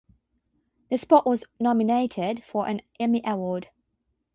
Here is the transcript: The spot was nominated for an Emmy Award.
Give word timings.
The 0.89 0.97
spot 0.97 1.27
was 1.27 1.45
nominated 1.59 2.43
for 2.43 2.67
an 2.67 2.81
Emmy 2.99 3.21
Award. 3.23 3.69